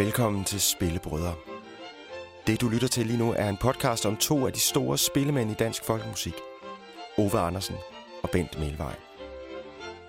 [0.00, 1.34] Velkommen til Spillebrødre.
[2.46, 5.50] Det, du lytter til lige nu, er en podcast om to af de store spillemænd
[5.50, 6.34] i dansk folkemusik.
[7.18, 7.76] Ove Andersen
[8.22, 8.94] og Bent Melvej.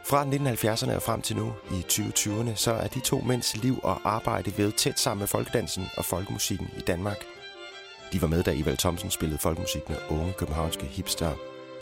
[0.05, 4.01] Fra 1970'erne og frem til nu, i 2020'erne, så er de to mænds liv og
[4.03, 7.17] arbejde ved tæt sammen med folkedansen og folkemusikken i Danmark.
[8.13, 11.31] De var med, da Evald Thomsen spillede folkemusik med unge københavnske hipster.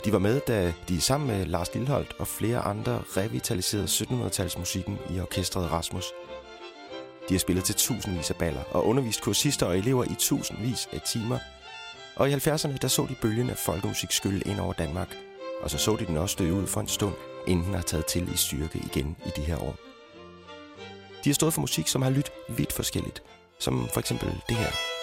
[0.04, 5.20] De var med, da de sammen med Lars Lilleholdt og flere andre revitaliserede 1700-talsmusikken i
[5.20, 6.04] orkestret Rasmus–
[7.30, 11.00] de har spillet til tusindvis af baller og undervist kursister og elever i tusindvis af
[11.00, 11.38] timer.
[12.16, 15.16] Og i 70'erne, der så de bølgen af folkemusik skylle ind over Danmark.
[15.62, 17.14] Og så så de den også dø ud for en stund,
[17.46, 19.76] inden den har taget til i styrke igen i de her år.
[21.24, 23.22] De har stået for musik, som har lyttet vidt forskelligt.
[23.58, 24.99] Som for eksempel det her.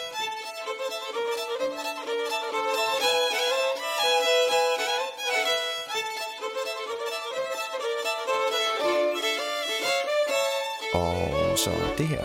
[11.67, 12.23] Så det her.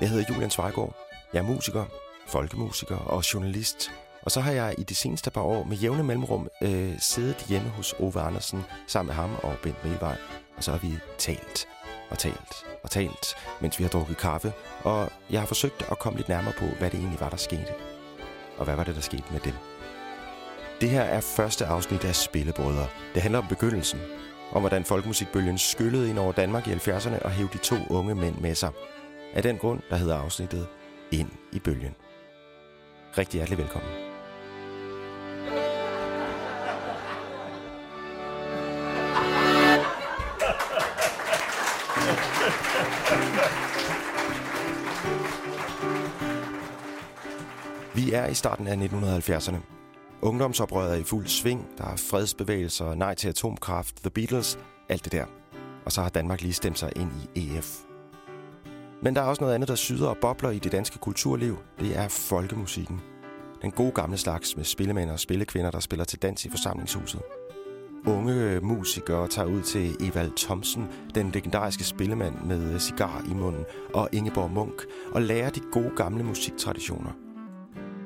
[0.00, 0.94] Jeg hedder Julian Svejgaard.
[1.32, 1.84] Jeg er musiker,
[2.26, 3.92] folkemusiker og journalist.
[4.22, 7.68] Og så har jeg i de seneste par år med jævne mellemrum øh, siddet hjemme
[7.68, 10.16] hos Ove Andersen sammen med ham og Bent Melvej.
[10.56, 11.68] Og så har vi talt
[12.10, 14.52] og talt og talt, mens vi har drukket kaffe.
[14.82, 17.72] Og jeg har forsøgt at komme lidt nærmere på, hvad det egentlig var, der skete.
[18.58, 19.54] Og hvad var det, der skete med dem?
[20.80, 22.86] Det her er første afsnit af Spillebrødre.
[23.14, 24.00] Det handler om begyndelsen.
[24.52, 28.38] Om hvordan folkemusikbølgen skyllede ind over Danmark i 70'erne og hævde de to unge mænd
[28.38, 28.70] med sig.
[29.34, 30.66] Af den grund, der hedder afsnittet
[31.10, 31.94] Ind i bølgen.
[33.18, 33.90] Rigtig hjertelig velkommen.
[47.94, 49.73] Vi er i starten af 1970'erne.
[50.24, 51.66] Ungdomsoprøret er i fuld sving.
[51.78, 55.24] Der er fredsbevægelser, nej til atomkraft, The Beatles, alt det der.
[55.84, 57.78] Og så har Danmark lige stemt sig ind i EF.
[59.02, 61.58] Men der er også noget andet, der syder og bobler i det danske kulturliv.
[61.80, 63.00] Det er folkemusikken.
[63.62, 67.20] Den gode gamle slags med spillemænd og spillekvinder, der spiller til dans i forsamlingshuset.
[68.06, 74.08] Unge musikere tager ud til Evald Thomsen, den legendariske spillemand med cigar i munden, og
[74.12, 77.23] Ingeborg Munk, og lærer de gode gamle musiktraditioner.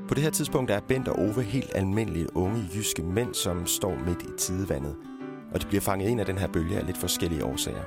[0.08, 3.94] På det her tidspunkt er Bent og Ove helt almindelige unge jyske mænd, som står
[4.06, 4.96] midt i tidevandet.
[5.54, 7.82] Og de bliver fanget ind af den her bølge af lidt forskellige årsager.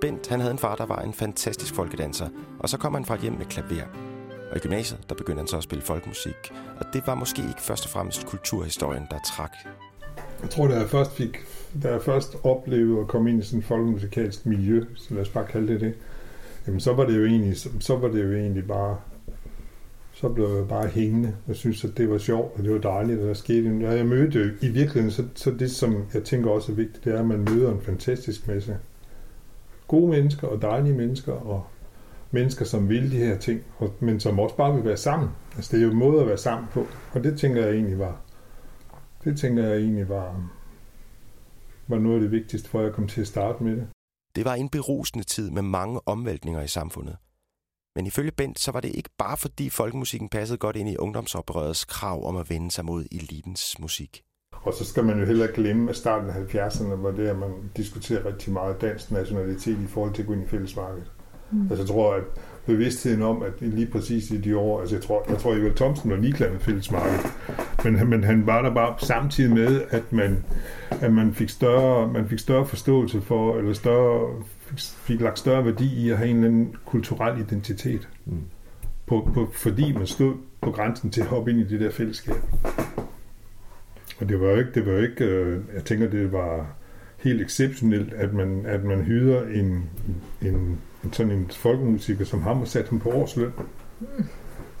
[0.00, 2.28] Bent han havde en far, der var en fantastisk folkedanser,
[2.58, 3.84] og så kom han fra et hjem med klaver.
[4.50, 7.62] Og i gymnasiet, der begyndte han så at spille folkemusik, og det var måske ikke
[7.62, 9.52] først og fremmest kulturhistorien, der trak.
[10.42, 11.38] Jeg tror, da jeg først fik,
[11.82, 15.28] da jeg først oplevede at komme ind i sådan et folkemusikalsk miljø, så lad os
[15.28, 15.94] bare kalde det det,
[16.66, 18.96] jamen så var det jo egentlig, så var det jo egentlig bare
[20.24, 21.34] så blev jeg bare hængende.
[21.48, 23.78] Jeg synes, at det var sjovt, og det var dejligt, at der skete.
[23.80, 27.04] Ja, jeg mødte jo i virkeligheden, så, så det, som jeg tænker også er vigtigt,
[27.04, 28.78] det er, at man møder en fantastisk masse
[29.88, 31.66] gode mennesker og dejlige mennesker, og
[32.30, 35.28] mennesker, som vil de her ting, og, men som også bare vil være sammen.
[35.56, 37.98] Altså, det er jo en måde at være sammen på, og det tænker jeg egentlig
[37.98, 38.20] var,
[39.24, 40.50] det tænker jeg egentlig var,
[41.88, 43.86] var noget af det vigtigste, for at jeg kom til at starte med det.
[44.36, 47.16] Det var en berusende tid med mange omvæltninger i samfundet.
[47.96, 51.84] Men ifølge Bent, så var det ikke bare fordi folkemusikken passede godt ind i ungdomsoprørets
[51.84, 54.22] krav om at vende sig mod elitens musik.
[54.52, 57.50] Og så skal man jo heller glemme, at starten af 70'erne var det, at man
[57.76, 61.12] diskuterer rigtig meget dansk nationalitet i forhold til at gå ind i fællesmarkedet.
[61.52, 61.62] Mm.
[61.62, 62.22] Altså jeg tror, at
[62.66, 66.10] bevidstheden om, at lige præcis i de år, altså jeg tror, jeg tror Evald Thomsen
[66.10, 67.26] var ligeglad med fællesmarkedet,
[67.84, 70.44] men, men han var der bare samtidig med, at man,
[70.90, 74.42] at man fik større, man fik større forståelse for, eller større
[74.78, 78.08] fik lagt større værdi i at have en eller anden kulturel identitet.
[78.24, 78.40] Mm.
[79.06, 82.34] På, på, fordi man stod på grænsen til at hoppe ind i det der fællesskab.
[84.20, 86.66] Og det var jo ikke, det var jo ikke øh, jeg tænker, det var
[87.18, 89.90] helt exceptionelt, at man, at man hyder en,
[90.42, 93.52] en, en sådan en folkemusiker som ham og satte ham på årsløn.
[94.00, 94.06] Mm.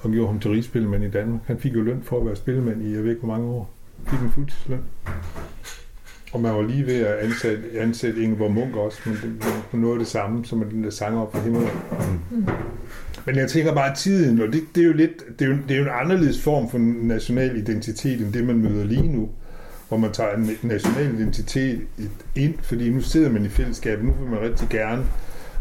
[0.04, 1.40] Og gjorde ham til rigspillemand i Danmark.
[1.46, 3.70] Han fik jo løn for at være spillemand i, jeg ved ikke hvor mange år.
[4.06, 4.80] Fik en fuldtidsløn.
[6.32, 9.94] Og man var lige ved at ansætte, ansætte Ingeborg Munk også, men det var noget
[9.94, 11.68] af det samme, som den der sanger op fra himlen.
[12.30, 12.46] Mm.
[13.26, 15.56] Men jeg tænker bare, at tiden, og det, det, er jo lidt, det er jo,
[15.68, 19.28] det er jo en anderledes form for national identitet, end det man møder lige nu,
[19.88, 21.80] hvor man tager en national identitet
[22.36, 25.04] ind, fordi nu sidder man i fællesskab, nu vil man rigtig gerne,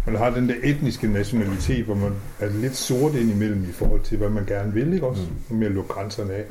[0.05, 4.01] man har den der etniske nationalitet, hvor man er lidt sort ind imellem i forhold
[4.01, 5.27] til, hvad man gerne vil, ikke også?
[5.49, 5.57] Mm.
[5.57, 6.45] Med at lukke grænserne af.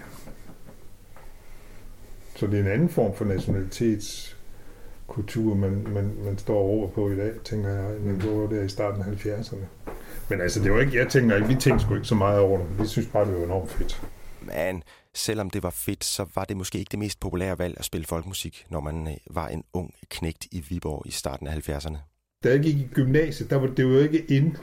[2.36, 7.16] Så det er en anden form for nationalitetskultur, man, man, man står over på i
[7.16, 9.64] dag, tænker jeg, end man gjorde der i starten af 70'erne.
[10.28, 12.58] Men altså, det var ikke, jeg tænker ikke, vi tænkte sgu ikke så meget over
[12.58, 12.78] det.
[12.78, 14.02] Vi synes bare, det var enormt fedt.
[14.40, 14.82] Men
[15.14, 18.06] selvom det var fedt, så var det måske ikke det mest populære valg at spille
[18.06, 22.11] folkemusik, når man øh, var en ung knægt i Viborg i starten af 70'erne.
[22.44, 24.56] Da jeg gik i gymnasiet, der var det jo ikke ind.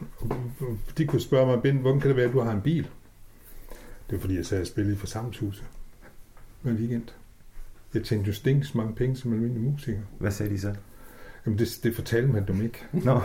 [0.98, 2.84] De kunne spørge mig, Ben, hvordan kan det være, at du har en bil?
[4.10, 5.66] Det var fordi, jeg sad og spillede i forsamlingshuset
[6.64, 7.04] med weekend.
[7.94, 10.00] Jeg tjente jo stinks mange penge som almindelig musiker.
[10.20, 10.74] Hvad sagde de så?
[11.46, 12.86] Jamen, det, det fortalte man dem ikke.
[12.92, 13.22] Nå.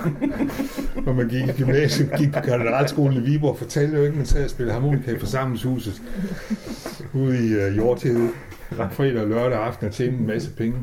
[1.06, 4.45] Når man gik i gymnasiet, gik på generalskolen i Viborg, fortalte jo ikke, man sad
[4.45, 6.03] og spillede harmonika i forsamlingshuset
[7.15, 8.29] ude i uh, Hjortighed.
[8.71, 10.79] Fredag og lørdag aften og tjente en masse penge.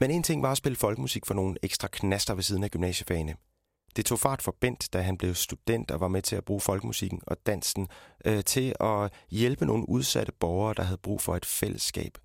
[0.00, 3.34] Men en ting var at spille folkemusik for nogle ekstra knaster ved siden af gymnasiefagene.
[3.96, 6.60] Det tog fart for Bent, da han blev student og var med til at bruge
[6.60, 7.88] folkemusikken og dansen
[8.24, 12.18] øh, til at hjælpe nogle udsatte borgere, der havde brug for et fællesskab.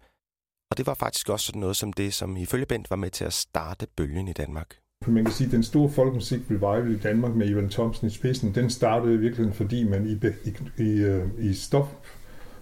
[0.71, 3.25] Og det var faktisk også sådan noget som det, som ifølge Bent var med til
[3.25, 4.75] at starte bølgen i Danmark.
[5.07, 8.55] Man kan sige, at den store folkemusik revival i Danmark med Ivan Thomsen i spidsen,
[8.55, 10.13] den startede i virkeligheden, fordi man i,
[10.49, 11.87] i, i, øh, stof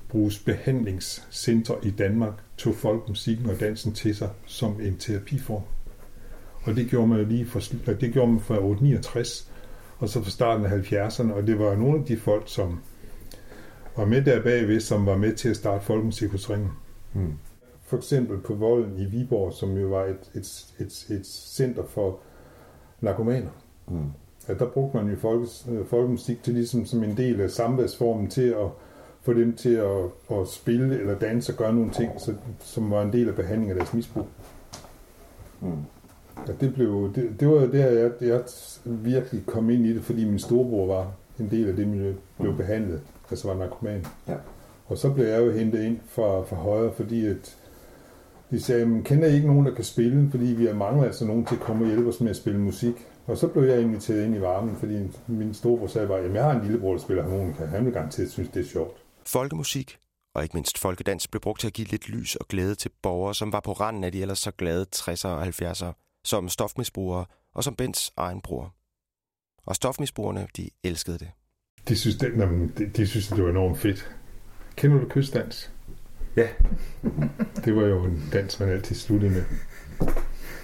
[0.07, 5.63] i stofbrugsbehandlingscenter i Danmark tog folkemusikken og dansen til sig som en terapiform.
[6.63, 9.51] Og det gjorde man lige for, det gjorde man fra 869,
[9.99, 12.79] og så fra starten af 70'erne, og det var nogle af de folk, som
[13.97, 16.71] var med der bagved, som var med til at starte folkemusik hos Ringen.
[17.13, 17.33] Hmm
[17.87, 22.19] for eksempel på Volden i Viborg, som jo var et, et, et, et center for
[23.01, 23.49] narkomaner.
[23.87, 24.11] Mm.
[24.47, 28.29] Ja, der brugte man jo folkes, øh, folkemusik til ligesom som en del af samværsformen
[28.29, 28.67] til at
[29.27, 33.01] få dem til at, at spille eller danse og gøre nogle ting, så, som var
[33.01, 34.27] en del af behandlingen af deres misbrug.
[35.61, 35.71] Mm.
[36.47, 38.41] Ja, det, blev, det, det var der, jeg, jeg
[38.85, 42.51] virkelig kom ind i det, fordi min storebror var en del af det miljø, blev
[42.51, 42.57] mm.
[42.57, 44.05] behandlet, altså var narkoman.
[44.27, 44.35] Ja.
[44.87, 47.57] Og så blev jeg jo hentet ind fra, fra højre, fordi at
[48.51, 50.27] de sagde, kender I ikke nogen, der kan spille?
[50.31, 52.59] Fordi vi har manglet altså nogen til at komme og hjælpe os med at spille
[52.59, 53.07] musik.
[53.25, 54.93] Og så blev jeg inviteret ind i varmen, fordi
[55.27, 57.65] min storebror sagde bare, at jeg har en lillebror, der spiller harmonika.
[57.65, 59.06] Han vil garanteret synes, det er sjovt.
[59.27, 59.97] Folkemusik
[60.35, 63.35] og ikke mindst folkedans blev brugt til at give lidt lys og glæde til borgere,
[63.35, 67.25] som var på randen af de ellers så glade 60'ere og 70'ere, som stofmisbrugere
[67.55, 68.75] og som Bens egen bror.
[69.65, 71.27] Og stofmisbrugerne, de elskede det.
[71.87, 72.33] De synes, det,
[72.77, 74.11] de, de synes, det var enormt fedt.
[74.75, 75.71] Kender du kystdans?
[76.35, 76.47] Ja.
[77.65, 79.43] det var jo en dans, man altid sluttede med.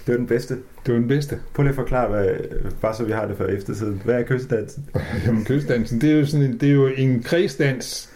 [0.06, 0.54] Det var den bedste.
[0.54, 1.40] Det var den bedste.
[1.54, 2.38] Prøv lige at forklare, hvad,
[2.80, 4.02] bare så vi har det for eftertiden.
[4.04, 4.90] Hvad er kystdansen?
[5.26, 8.13] Jamen kystdansen, det er jo, sådan en, det er jo en kredsdans,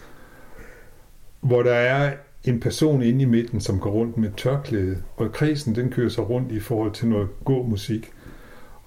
[1.41, 2.13] hvor der er
[2.43, 6.29] en person inde i midten, som går rundt med tørklæde, og kredsen den kører sig
[6.29, 8.11] rundt i forhold til noget god musik.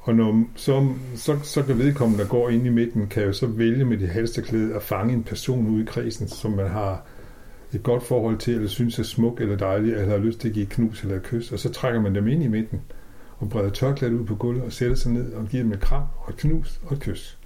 [0.01, 3.47] Og når, så, så, så kan vedkommende, der går ind i midten, kan jo så
[3.47, 7.05] vælge med det halsterklæde at fange en person ud i kredsen, som man har
[7.75, 10.55] et godt forhold til, eller synes er smuk eller dejlig, eller har lyst til at
[10.55, 12.81] give et knus eller et kys, og så trækker man dem ind i midten,
[13.39, 16.03] og breder tørklædet ud på gulvet, og sætter sig ned og giver dem et kram,
[16.17, 17.39] og et knus og et kys.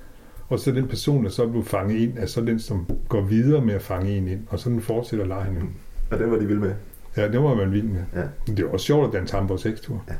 [0.48, 3.64] Og så den person, der så blev fanget ind, er så den, som går videre
[3.64, 5.74] med at fange en ind, og så den fortsætter lejen.
[6.10, 6.74] Og den var de vild med?
[7.16, 8.02] Ja, det var man vild med.
[8.14, 8.22] Ja.
[8.46, 10.04] Men det var også sjovt at danse hamburg 6 tur.
[10.08, 10.14] Ja.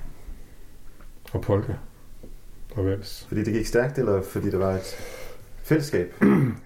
[1.33, 1.73] Og polka.
[2.75, 3.27] Og vals.
[3.29, 4.97] Fordi det gik stærkt, eller fordi det var et
[5.63, 6.15] fællesskab?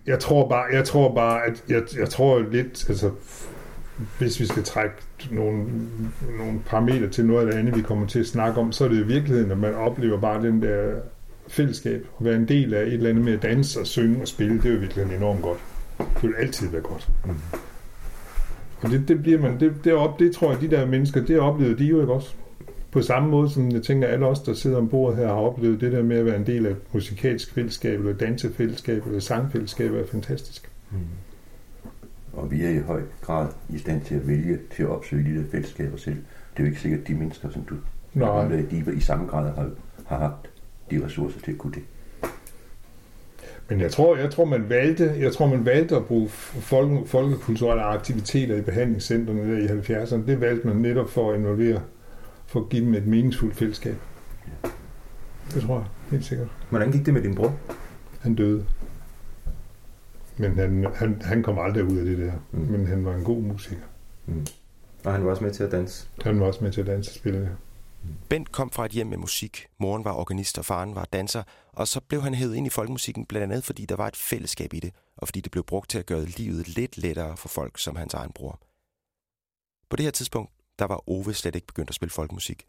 [0.06, 3.10] Jeg tror bare, jeg tror bare at jeg, jeg tror lidt, altså
[4.18, 4.94] hvis vi skal trække
[5.30, 5.64] nogle,
[6.38, 8.88] nogle parametre til noget af det andet, vi kommer til at snakke om, så er
[8.88, 10.94] det i virkeligheden, at man oplever bare den der
[11.50, 14.28] fællesskab, at være en del af et eller andet med at danse og synge og
[14.28, 15.58] spille, det er jo virkelig enormt godt.
[15.98, 17.08] Det vil altid være godt.
[17.24, 17.34] Mm.
[18.82, 21.40] Og det, det bliver man, det, det, op, det tror jeg, de der mennesker, det
[21.40, 22.34] oplever de jo ikke også
[22.90, 25.92] på samme måde som jeg tænker, alle os, der sidder ombord her, har oplevet det
[25.92, 30.06] der med at være en del af et musikalsk fællesskab, eller dansefællesskab, eller sangfællesskab, er
[30.06, 30.70] fantastisk.
[30.90, 30.98] Mm.
[32.32, 35.38] Og vi er i høj grad i stand til at vælge til at opsøge de
[35.38, 36.16] der fællesskaber selv.
[36.16, 37.74] Det er jo ikke sikkert, at de mennesker, som du
[38.14, 38.48] Nej.
[38.48, 39.70] de i samme grad har,
[40.06, 40.49] har haft
[40.90, 41.82] de ressourcer til at kunne det.
[43.68, 47.82] Men jeg tror, jeg tror, man valgte, jeg tror, man valgte at bruge folk, folkekulturelle
[47.82, 50.26] aktiviteter i behandlingscentrene der i 70'erne.
[50.26, 51.82] Det valgte man netop for at involvere
[52.46, 53.96] for at give dem et meningsfuldt fællesskab.
[55.54, 56.48] Det tror jeg, helt sikkert.
[56.70, 57.58] Hvordan gik det med din bror?
[58.20, 58.64] Han døde.
[60.36, 62.32] Men han, han, han kom aldrig ud af det der.
[62.52, 62.60] Mm.
[62.60, 63.82] Men han var en god musiker.
[64.26, 64.46] Mm.
[65.04, 66.08] Og han var også med til at danse?
[66.24, 67.46] Han var også med til at danse og spille, ja.
[68.28, 69.66] Bent kom fra et hjem med musik.
[69.78, 71.42] Moren var organist, og faren var danser.
[71.72, 74.74] Og så blev han hævet ind i folkemusikken, blandt andet fordi der var et fællesskab
[74.74, 77.78] i det, og fordi det blev brugt til at gøre livet lidt lettere for folk
[77.78, 78.60] som hans egen bror.
[79.90, 82.66] På det her tidspunkt der var Ove slet ikke begyndt at spille folkemusik.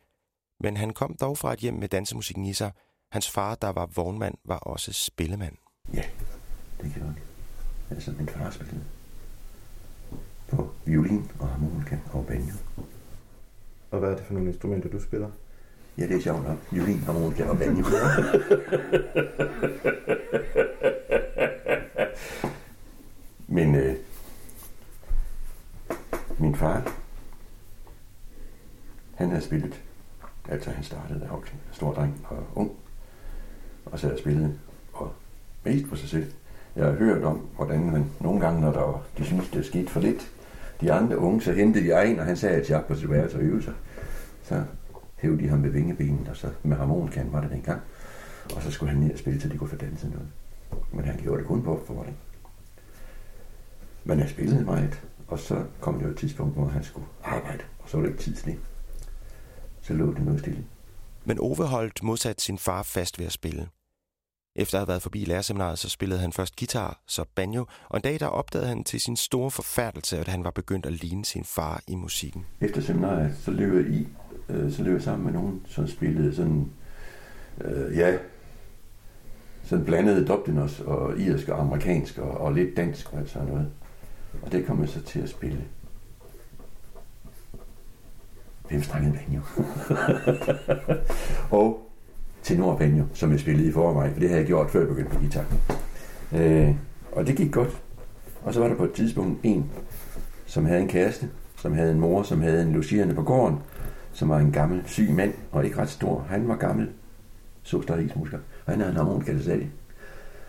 [0.59, 2.71] Men han kom dog fra et hjem med dansemusikken i sig.
[3.11, 5.57] Hans far, der var vognmand, var også spillemand.
[5.93, 6.03] Ja,
[6.81, 7.17] det gjorde han.
[7.89, 8.83] Altså, min far spillede
[10.49, 12.53] på violin og harmonika og banjo.
[13.91, 15.29] Og hvad er det for nogle instrumenter, du spiller?
[15.97, 16.57] Ja, det er sjovt nok.
[16.71, 18.07] Violinharmonika og banjeblæder.
[23.47, 23.95] Men øh,
[26.39, 26.93] min far,
[29.15, 29.81] han havde spillet,
[30.49, 32.71] altså han startede da en stor dreng og ung,
[33.85, 34.59] og så havde spillet
[34.93, 35.13] og
[35.63, 36.31] mest for sig selv.
[36.75, 39.63] Jeg har hørt om, hvordan man nogle gange, når der var, de synes, det er
[39.63, 40.31] sket for lidt,
[40.81, 43.37] de andre unge, så hentede jeg en, og han sagde, at jeg var tilbage til
[43.37, 43.73] og øve sig.
[44.43, 44.63] Så
[45.17, 47.81] hævde de ham med vingebenen, og så med harmonkan var det dengang.
[48.55, 50.27] Og så skulle han ned og spille, så de kunne få danset noget.
[50.93, 52.17] Men han gjorde det kun på opfordring.
[54.03, 57.63] Men han spillede meget, og så kom det jo et tidspunkt, hvor han skulle arbejde,
[57.79, 58.59] og så var det ikke tid til det.
[59.81, 60.63] Så lå det noget stille.
[61.25, 63.67] Men Ove holdt modsat sin far fast ved at spille.
[64.55, 68.01] Efter at have været forbi lærerseminaret, så spillede han først guitar, så banjo, og en
[68.01, 71.43] dag der opdagede han til sin store forfærdelse, at han var begyndt at ligne sin
[71.43, 72.45] far i musikken.
[72.61, 74.07] Efter seminaret, så løb jeg i,
[74.49, 76.71] øh, så løb jeg sammen med nogen, som spillede sådan,
[77.61, 78.17] øh, ja,
[79.63, 83.71] sådan blandede Dubliners og irsk og amerikansk og, og lidt dansk og sådan noget.
[84.41, 85.63] Og det kom jeg så til at spille.
[88.69, 89.41] Hvem strengede banjo?
[91.57, 91.90] og
[92.43, 95.19] tenorbanjo, som jeg spillede i forvejen, for det havde jeg gjort, før jeg begyndte på
[95.19, 95.45] guitar.
[96.35, 96.75] Øh,
[97.11, 97.81] og det gik godt.
[98.43, 99.69] Og så var der på et tidspunkt en,
[100.45, 103.57] som havde en kæreste, som havde en mor, som havde en logerende på gården,
[104.13, 106.25] som var en gammel, syg mand, og ikke ret stor.
[106.29, 106.89] Han var gammel,
[107.63, 107.77] så
[108.15, 108.37] musker.
[108.65, 109.61] Og han havde en harmonikasæt.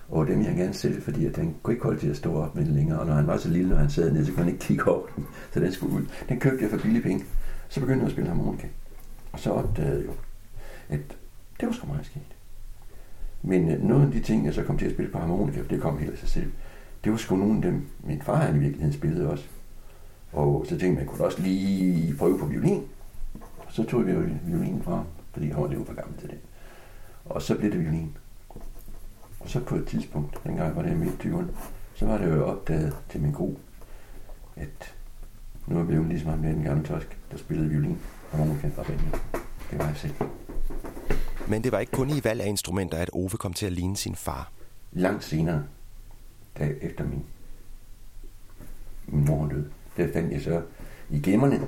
[0.08, 2.34] Og dem ville han gerne sælge, fordi at den kunne ikke holde til at stå
[2.34, 3.00] op med den længere.
[3.00, 4.88] Og når han var så lille, når han sad nede, så kunne han ikke kigge
[4.88, 5.26] over den.
[5.52, 6.02] Så den skulle ud.
[6.28, 7.24] Den købte jeg for billige penge.
[7.68, 8.66] Så begyndte jeg at spille harmonika.
[9.32, 10.12] Og så opdagede jeg jo,
[10.88, 11.00] at
[11.60, 12.36] det var sgu meget skidt.
[13.42, 15.80] Men øh, nogle af de ting, jeg så kom til at spille på harmonika, det
[15.80, 16.52] kom helt af sig selv,
[17.04, 19.44] det var sgu nogle af dem, min far han i virkeligheden spillede også.
[20.32, 22.82] Og så tænkte jeg, man kunne også lige prøve på violin.
[23.58, 26.38] Og så tog vi jo violinen fra, fordi han var lidt for gammel til det.
[27.24, 28.16] Og så blev det violin.
[29.40, 31.46] Og så på et tidspunkt, dengang var det midt 20'erne,
[31.94, 33.58] så var det jo opdaget til min gro,
[34.56, 34.94] at
[35.66, 37.98] nu er blevet ligesom ham med den gamle tosk, der spillede violin,
[38.30, 39.18] harmonika og banjo.
[39.70, 40.14] Det var jeg selv.
[41.48, 43.96] Men det var ikke kun i valg af instrumenter, at Ove kom til at ligne
[43.96, 44.52] sin far.
[44.92, 45.64] Langt senere,
[46.58, 47.24] da efter min,
[49.06, 49.64] min mor død,
[49.96, 50.62] der fandt jeg så
[51.10, 51.60] i gemmerne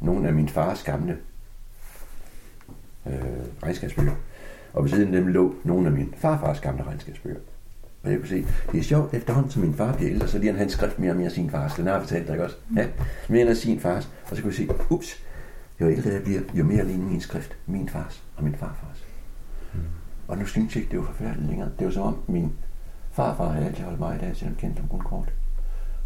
[0.00, 1.18] nogle af min fars gamle
[3.06, 3.12] øh,
[3.62, 4.14] regnskabsbøger.
[4.72, 7.40] Og ved siden af dem lå nogle af min farfars gamle regnskabsbøger.
[8.02, 10.52] Og jeg kunne se, det er sjovt, efterhånden som min far bliver ældre, så lige
[10.52, 11.74] han skrift mere og mere sin fars.
[11.74, 12.56] Den har jeg fortalt dig også.
[12.76, 12.86] Ja,
[13.28, 14.08] mere end sin fars.
[14.30, 15.22] Og så kunne jeg se, ups,
[15.80, 19.07] jo ældre jeg bliver, jo mere ligner min skrift min fars og min farfars.
[19.74, 19.80] Mm.
[20.28, 21.70] Og nu synes jeg ikke, det var forfærdeligt længere.
[21.78, 22.52] Det var som om min
[23.10, 25.32] farfar havde altid holdt mig i dag, selvom jeg kendte ham kun kort.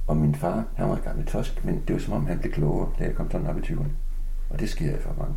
[0.07, 2.92] Og min far, han var gammel tosk, men det var som om han blev klogere,
[2.99, 3.88] da jeg kom sådan op i 20'erne.
[4.50, 5.37] Og det sker for mange.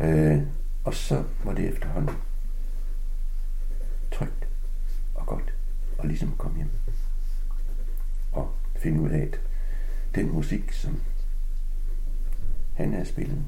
[0.00, 0.42] Øh,
[0.84, 2.16] og så var det efterhånden
[4.12, 4.48] trygt
[5.14, 5.54] og godt
[5.98, 6.70] og ligesom komme hjem
[8.32, 9.40] og finde ud af, at
[10.14, 11.00] den musik, som
[12.74, 13.42] han havde spillet,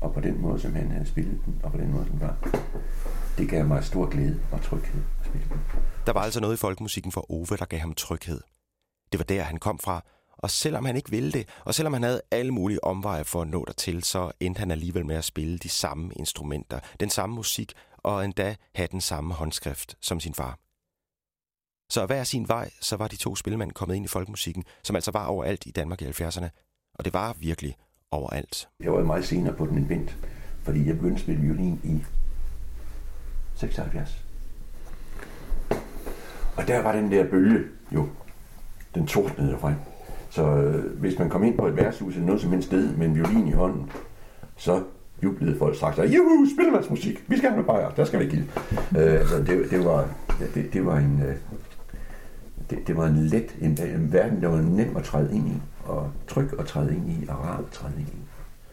[0.00, 2.36] og på den måde, som han havde spillet den, og på den måde, den var,
[3.38, 5.60] det gav mig stor glæde og tryghed at spille den.
[6.06, 8.40] Der var altså noget i folkemusikken for Ove, der gav ham tryghed.
[9.12, 10.04] Det var der, han kom fra,
[10.38, 13.48] og selvom han ikke ville det, og selvom han havde alle mulige omveje for at
[13.48, 17.72] nå dertil, så endte han alligevel med at spille de samme instrumenter, den samme musik,
[17.96, 20.58] og endda have den samme håndskrift som sin far.
[21.90, 25.10] Så hver sin vej, så var de to spillemænd kommet ind i folkemusikken, som altså
[25.10, 26.48] var overalt i Danmark i 70'erne.
[26.94, 27.76] Og det var virkelig
[28.14, 28.68] overalt.
[28.80, 30.16] Jeg var meget senere på den end Bent,
[30.62, 32.04] fordi jeg begyndte at spille violin i
[33.54, 34.24] 76.
[36.56, 38.08] Og der var den der bølge jo,
[38.94, 39.74] den tordnede frem.
[40.30, 43.06] Så øh, hvis man kom ind på et værtshus eller noget som helst sted med
[43.06, 43.90] en violin i hånden,
[44.56, 44.82] så
[45.22, 48.44] jublede folk straks, juhu, spillemandsmusik, vi skal have noget bajer, der skal vi give.
[48.98, 50.08] Øh, altså, det, det, var,
[50.54, 51.36] det, det, var en, øh,
[52.70, 55.48] det, det var en let, en, øh, en verden, der var nem at træde ind
[55.48, 58.18] i, og tryg at træde ind i, og rar at træde ind i.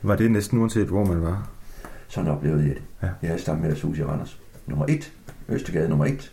[0.02, 1.50] Var det næsten uanset, hvor man var?
[2.08, 2.84] Sådan oplevede jeg det.
[3.22, 3.28] Ja.
[3.48, 4.40] Jeg med hus i Randers.
[4.68, 5.14] Nummer et.
[5.50, 6.32] Østergade nummer et.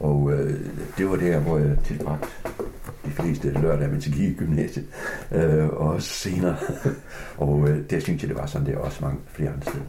[0.00, 0.60] Og øh,
[0.98, 2.28] det var der, hvor jeg tilbragte
[3.04, 4.86] de fleste lørdage, mens jeg gik i gymnasiet,
[5.32, 6.56] øh, og også senere.
[7.36, 9.84] og øh, der synes jeg, det var sådan, det er også mange flere andre steder.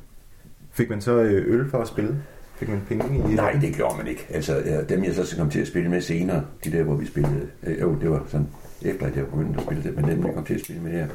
[0.72, 2.16] Fik man så øh, øl for at spille?
[2.56, 4.28] Fik man penge i Nej, det gjorde man ikke.
[4.30, 7.48] Altså, dem jeg så kom til at spille med senere, de der, hvor vi spillede,
[7.64, 8.48] øh, jo, det var sådan,
[8.82, 10.92] efter at jeg begyndte at spille det, men dem jeg kom til at spille med
[10.92, 11.08] her,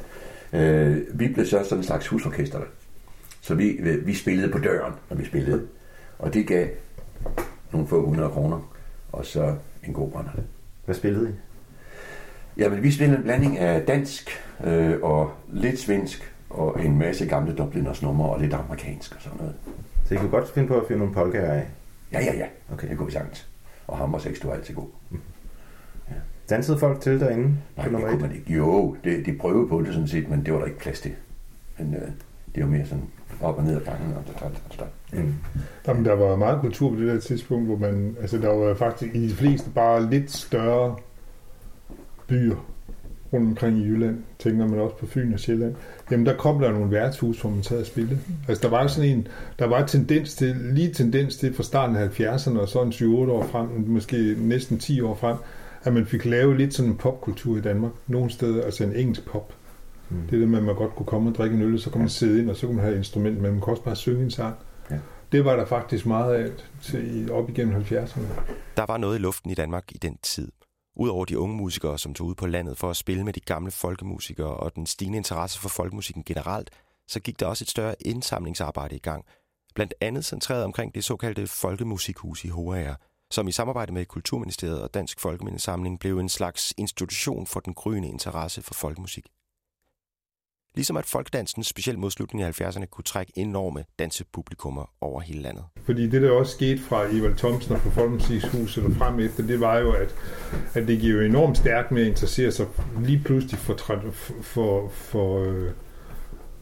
[0.53, 2.61] øh, vi blev så sådan en slags husorkester.
[3.41, 5.67] Så vi, vi spillede på døren, når vi spillede.
[6.19, 6.67] Og det gav
[7.73, 8.73] nogle få hundrede kroner,
[9.13, 9.55] og så
[9.87, 10.31] en god brænder.
[10.85, 11.33] Hvad spillede I?
[12.57, 14.31] Jamen, vi spillede en blanding af dansk
[14.65, 19.39] øh, og lidt svensk, og en masse gamle Dubliners numre og lidt amerikansk og sådan
[19.39, 19.55] noget.
[20.05, 21.67] Så I kunne godt finde på at finde nogle polkaer af?
[22.13, 22.47] Ja, ja, ja.
[22.73, 22.89] Okay.
[22.89, 23.49] Det kunne vi sagtens.
[23.87, 24.89] Og ham var seks, du altid god.
[25.11, 25.21] Mm.
[26.53, 26.57] Ja.
[26.57, 27.51] Dansede folk til derinde?
[27.77, 28.53] Nej, det kunne man ikke.
[28.53, 31.13] Jo, det, de prøvede på det sådan set, men det var der ikke plads til.
[31.79, 32.09] Men øh,
[32.55, 33.05] det var mere sådan
[33.41, 34.13] op og ned ad gangen.
[34.17, 35.23] Og da, da, da, da.
[35.23, 35.35] Mm.
[35.89, 39.15] Jamen, der var meget kultur på det der tidspunkt, hvor man, altså der var faktisk
[39.15, 40.97] i de fleste bare lidt større
[42.27, 42.57] byer
[43.33, 45.75] rundt omkring i Jylland, tænker man også på Fyn og Sjælland,
[46.11, 48.19] jamen der kom der nogle værtshus, hvor man sad og spille.
[48.49, 49.29] Altså der var sådan en,
[49.59, 53.05] der var tendens til, lige tendens til fra starten af 70'erne og så en 7-8
[53.07, 55.37] år frem, måske næsten 10 år frem,
[55.85, 57.93] at man fik lavet lidt sådan en popkultur i Danmark.
[58.07, 59.55] Nogle steder, altså en engelsk pop.
[60.09, 60.23] Mm.
[60.23, 62.01] Det er det med, at man godt kunne komme og drikke en øl, så kunne
[62.01, 63.97] man sidde ind, og så kunne man have et instrument, men man kunne også bare
[63.97, 64.57] synge en sang.
[64.91, 64.99] Ja.
[65.33, 66.51] Det var der faktisk meget af
[66.83, 68.21] til, op igennem 70'erne.
[68.77, 70.53] Der var noget i luften i Danmark i den tid.
[70.97, 73.71] Udover de unge musikere, som tog ud på landet for at spille med de gamle
[73.71, 76.71] folkemusikere og den stigende interesse for folkemusikken generelt,
[77.09, 79.25] så gik der også et større indsamlingsarbejde i gang.
[79.75, 82.95] Blandt andet centreret omkring det såkaldte Folkemusikhus i Hoager,
[83.33, 88.09] som i samarbejde med Kulturministeriet og Dansk Folkemindesamling blev en slags institution for den gryende
[88.09, 89.27] interesse for folkemusik.
[90.75, 95.65] Ligesom at folkedansen, specielt mod slutningen af 70'erne, kunne trække enorme dansepublikummer over hele landet.
[95.85, 99.61] Fordi det, der også skete fra Evald Thomsen og fra Folkemusikhuset og frem efter, det
[99.61, 100.15] var jo, at,
[100.75, 102.67] at det giver jo enormt stærkt med at interessere sig
[103.01, 103.77] lige pludselig for,
[104.43, 105.73] for, for, øh, for,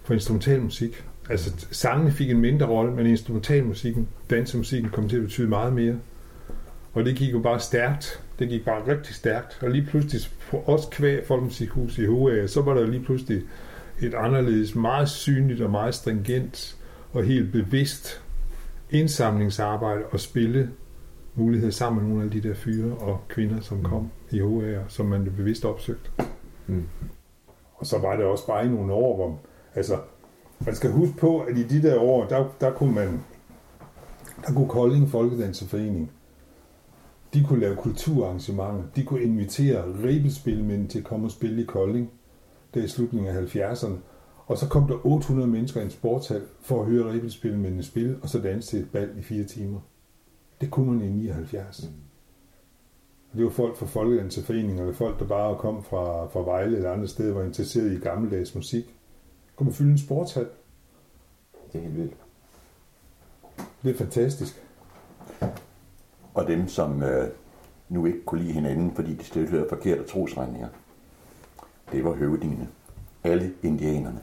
[0.02, 1.04] for instrumentalmusik.
[1.30, 5.96] Altså, sangene fik en mindre rolle, men instrumentalmusikken, dansemusikken, kom til at betyde meget mere.
[6.92, 8.22] Og det gik jo bare stærkt.
[8.38, 9.58] Det gik bare rigtig stærkt.
[9.62, 10.20] Og lige pludselig,
[10.66, 13.42] også kvæg Folkemusikhus i HA, så var der lige pludselig
[14.00, 16.76] et anderledes, meget synligt og meget stringent
[17.12, 18.22] og helt bevidst
[18.90, 20.70] indsamlingsarbejde og spille
[21.34, 25.06] muligheder sammen med nogle af de der fyre og kvinder, som kom i HA'er, som
[25.06, 26.10] man bevidst opsøgte.
[26.66, 26.84] Mm.
[27.74, 29.40] Og så var det også bare i nogle år, hvor
[29.74, 29.98] altså,
[30.60, 33.20] man skal huske på, at i de der år, der, der kunne man
[34.46, 36.10] der kunne Kolding Folkedanserforening
[37.34, 38.82] de kunne lave kulturarrangementer.
[38.96, 42.10] De kunne invitere rebelspilmænd til at komme og spille i Kolding
[42.74, 43.96] der i slutningen af 70'erne.
[44.46, 48.28] Og så kom der 800 mennesker i en sportshal for at høre rebelspilmændene spille, og
[48.28, 49.80] så danse til et bal i fire timer.
[50.60, 51.82] Det kunne man i 79.
[51.82, 51.94] Mm.
[53.36, 57.08] Det var folk fra Folkedansforeningen, eller folk, der bare kom fra, fra Vejle eller andre
[57.08, 58.94] steder, var interesseret i gammeldags musik.
[59.56, 60.46] Kom og fylde en sportshal.
[61.72, 62.16] Det er helt vildt.
[63.82, 64.62] Det er fantastisk.
[66.40, 67.28] Og dem, som øh,
[67.88, 70.68] nu ikke kunne lide hinanden, fordi de støttede forkerte trosregninger,
[71.92, 72.68] det var høvdingene.
[73.24, 74.20] Alle indianerne.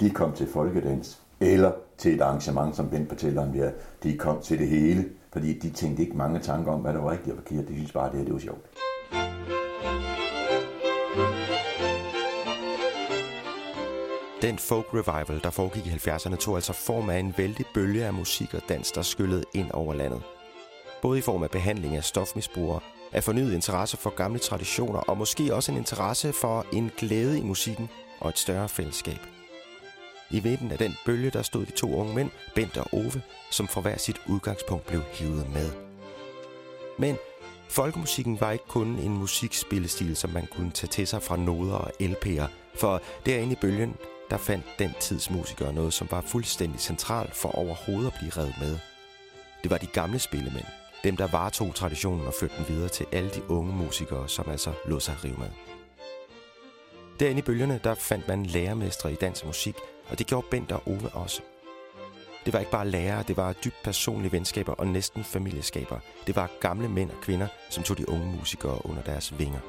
[0.00, 4.40] De kom til folkedans, eller til et arrangement, som Ben fortæller om det De kom
[4.40, 7.42] til det hele, fordi de tænkte ikke mange tanker om, hvad der var rigtigt og
[7.42, 7.68] forkert.
[7.68, 8.66] De synes bare, at det her det var sjovt.
[14.42, 18.14] Den folk revival, der foregik i 70'erne, tog altså form af en vældig bølge af
[18.14, 20.22] musik og dans, der skyllede ind over landet.
[21.02, 22.80] Både i form af behandling af stofmisbrugere
[23.12, 27.42] af fornyet interesse for gamle traditioner, og måske også en interesse for en glæde i
[27.42, 27.88] musikken
[28.20, 29.18] og et større fællesskab.
[30.30, 33.68] I midten af den bølge, der stod de to unge mænd, Bent og Ove, som
[33.68, 35.70] fra hver sit udgangspunkt blev hivet med.
[36.98, 37.16] Men
[37.68, 41.92] folkemusikken var ikke kun en musikspillestil, som man kunne tage til sig fra noder og
[42.00, 43.96] LP'er, for derinde i bølgen,
[44.30, 48.54] der fandt den tids musikere noget, som var fuldstændig centralt for overhovedet at blive revet
[48.60, 48.78] med.
[49.62, 50.66] Det var de gamle spillemænd,
[51.04, 54.72] dem, der varetog traditionen og førte den videre til alle de unge musikere, som altså
[54.86, 55.48] lod sig rive med.
[57.20, 59.74] Derinde i bølgerne, der fandt man lærermestre i dans og musik,
[60.08, 61.42] og det gjorde Bent og Ove også.
[62.44, 65.98] Det var ikke bare lærere, det var dybt personlige venskaber og næsten familieskaber.
[66.26, 69.60] Det var gamle mænd og kvinder, som tog de unge musikere under deres vinger.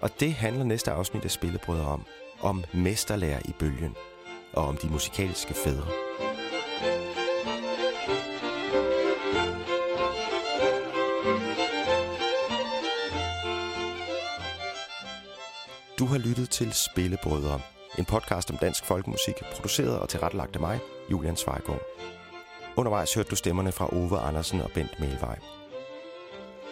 [0.00, 2.04] Og det handler næste afsnit af Spillebrødre om.
[2.40, 3.94] Om mesterlærer i bølgen.
[4.52, 6.25] Og om de musikalske fædre.
[16.06, 17.60] Du har lyttet til Spillebrødre,
[17.98, 20.78] en podcast om dansk folkemusik, produceret og tilrettelagt af mig,
[21.10, 21.80] Julian Svejgaard.
[22.76, 25.38] Undervejs hørte du stemmerne fra Ove Andersen og Bent Melvej.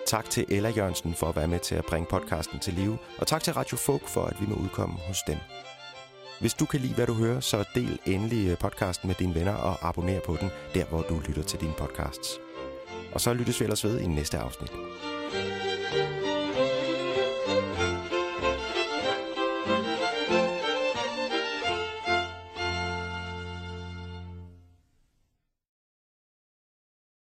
[0.07, 3.27] Tak til Ella Jørgensen for at være med til at bringe podcasten til live, og
[3.27, 5.37] tak til Radio Folk for, at vi må udkomme hos dem.
[6.40, 9.55] Hvis du kan lide, hvad du hører, så del endelig øh, podcasten med dine venner
[9.55, 12.38] og abonner på den, der hvor du lytter til dine podcasts.
[13.12, 14.73] Og så lyttes vi ellers ved i næste afsnit.
[15.92, 16.23] thank you